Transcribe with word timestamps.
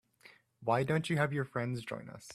Why 0.63 0.81
don't 0.83 1.09
you 1.11 1.17
have 1.17 1.31
your 1.33 1.45
friends 1.45 1.81
join 1.83 2.09
us? 2.09 2.27